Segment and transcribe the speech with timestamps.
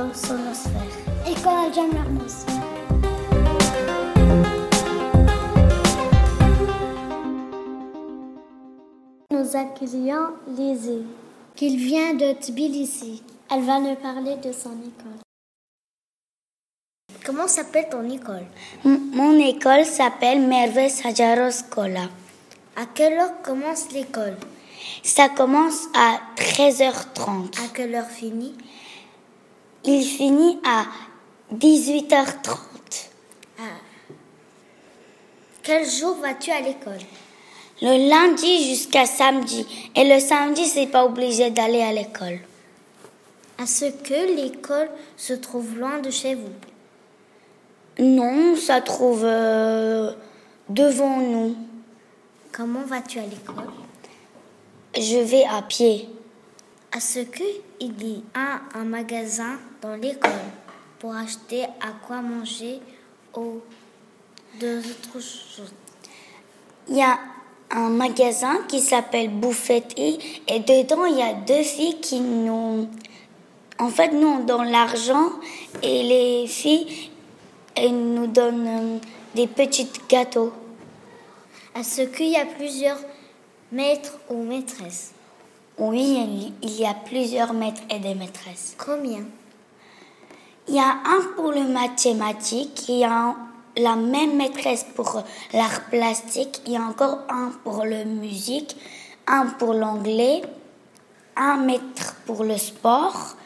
[0.00, 0.72] Radio Sonosphère.
[1.26, 2.46] École Jean Mermoz.
[9.30, 11.04] Nous accueillons Lizzie,
[11.54, 13.22] Qu'il vient de Tbilissi.
[13.50, 15.20] Elle va nous parler de son école.
[17.24, 18.46] Comment s'appelle ton école?
[18.84, 22.08] Mon école s'appelle Merve Sajaroskola.
[22.76, 24.36] À quelle heure commence l'école?
[25.02, 27.58] Ça commence à 13h30.
[27.58, 28.54] À quelle heure finit?
[29.84, 30.84] Il finit à
[31.54, 32.26] 18h30.
[33.58, 33.62] Ah.
[35.62, 36.98] Quel jour vas-tu à l'école?
[37.80, 39.66] Le lundi jusqu'à samedi.
[39.96, 42.40] Et le samedi, c'est pas obligé d'aller à l'école.
[43.58, 46.52] À ce que l'école se trouve loin de chez vous?
[47.98, 50.12] Non, ça trouve euh,
[50.68, 51.56] devant nous.
[52.52, 53.64] Comment vas-tu à l'école?
[54.94, 56.08] Je vais à pied.
[56.92, 57.44] À ce que
[57.78, 60.32] il y a un magasin dans l'école
[60.98, 62.80] pour acheter à quoi manger
[63.36, 63.60] ou
[64.58, 65.72] d'autres choses.
[66.88, 67.18] Il y a
[67.70, 70.18] un magasin qui s'appelle Bouffetti
[70.48, 72.88] et dedans il y a deux filles qui nous...
[73.78, 75.30] En fait, nous on donne l'argent
[75.82, 77.10] et les filles
[77.76, 78.98] elles nous donnent
[79.36, 80.52] des petits gâteaux.
[81.74, 82.98] À ce qu'il y a plusieurs
[83.70, 85.12] maîtres ou maîtresses.
[85.80, 88.76] Oui, il y a plusieurs maîtres et des maîtresses.
[88.76, 89.24] Combien?
[90.68, 93.34] Il y a un pour le mathématique, il y a
[93.78, 95.22] la même maîtresse pour
[95.54, 98.76] l'art plastique, il y a encore un pour le musique,
[99.26, 100.42] un pour l'anglais,
[101.34, 103.36] un maître pour le sport,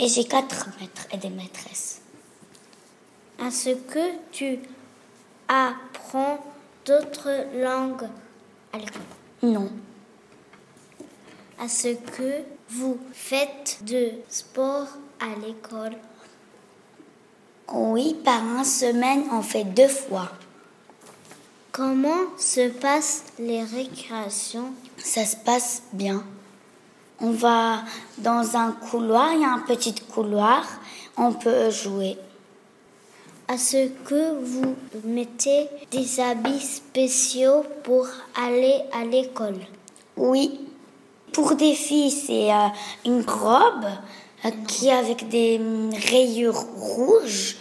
[0.00, 2.02] et j'ai quatre maîtres et des maîtresses.
[3.38, 4.58] À ce que tu
[5.46, 6.38] apprends
[6.84, 8.08] d'autres langues
[8.72, 9.02] à l'école?
[9.44, 9.70] Non.
[11.58, 14.88] À ce que vous faites de sport
[15.20, 15.96] à l'école.
[17.72, 20.30] Oui, par un semaine, on fait deux fois.
[21.72, 24.72] Comment se passent les récréations?
[24.98, 26.22] Ça se passe bien.
[27.20, 27.82] On va
[28.18, 30.66] dans un couloir, il y a un petit couloir,
[31.16, 32.18] on peut jouer.
[33.48, 34.74] À ce que vous
[35.04, 39.60] mettez des habits spéciaux pour aller à l'école?
[40.16, 40.60] Oui.
[41.36, 42.68] Pour des filles, c'est euh,
[43.04, 43.84] une robe
[44.42, 47.58] euh, qui avec des hum, rayures rouges.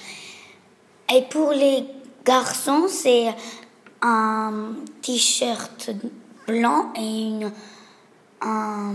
[1.13, 1.83] Et pour les
[2.23, 3.35] garçons, c'est
[4.01, 5.89] un t-shirt
[6.47, 7.51] blanc et une,
[8.39, 8.93] un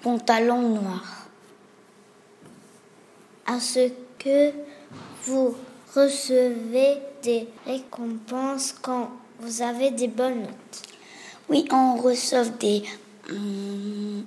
[0.00, 1.26] pantalon noir.
[3.44, 3.90] À ce
[4.20, 4.52] que
[5.24, 5.56] vous
[5.96, 10.82] recevez des récompenses quand vous avez des bonnes notes.
[11.48, 12.84] Oui, on reçoit des...
[13.28, 14.24] hum,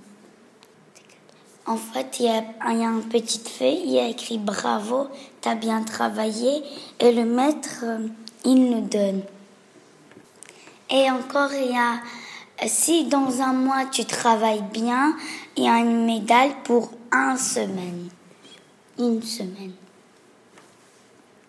[1.66, 5.08] en fait, il y, a, y a une petite feuille, il y a écrit bravo,
[5.40, 6.62] t'as bien travaillé,
[7.00, 8.08] et le maître, euh,
[8.44, 9.24] il nous donne.
[10.90, 12.02] Et encore, il y a,
[12.68, 15.16] si dans un mois tu travailles bien,
[15.56, 18.10] il y a une médaille pour une semaine.
[19.00, 19.74] Une semaine.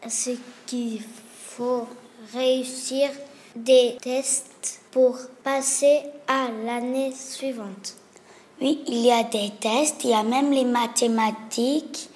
[0.09, 0.31] Ce
[0.67, 1.89] qu'il faut
[2.33, 3.11] réussir
[3.57, 7.97] des tests pour passer à l'année suivante.
[8.61, 12.09] Oui, il y a des tests, il y a même les mathématiques,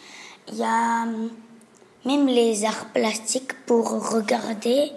[0.49, 1.31] il y a hum,
[2.05, 4.93] même les arts plastiques pour regarder.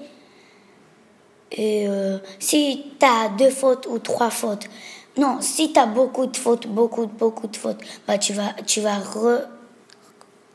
[1.52, 4.70] Et euh, si tu as deux fautes ou trois fautes,
[5.18, 8.80] non, si tu as beaucoup de fautes, beaucoup, beaucoup de fautes, bah, tu vas, tu
[8.80, 9.46] vas re-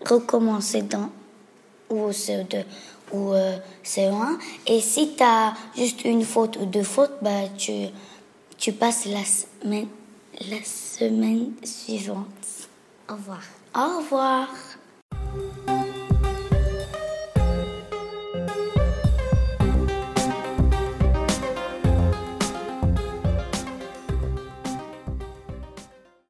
[0.05, 1.11] recommencer dans
[1.91, 2.65] ou CE2
[3.13, 4.39] ou euh, CE1.
[4.67, 7.73] Et si tu as juste une faute ou deux fautes, bah, tu,
[8.59, 9.89] tu passes la semaine
[11.63, 12.27] suivante.
[13.09, 13.43] Au revoir.
[13.75, 14.49] Au revoir.